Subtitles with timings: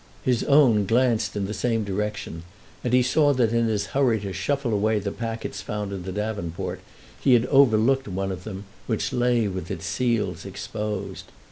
[0.23, 2.41] His own glanced in the same direction
[2.83, 6.11] and he saw that in his hurry to shuffle away the packets found in the
[6.11, 6.79] davenport
[7.21, 11.25] he had overlooked one of them, which lay with its seals exposed.